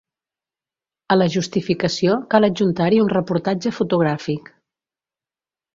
[1.15, 4.53] a la justificació cal adjuntar-hi un reportatge fotogràfic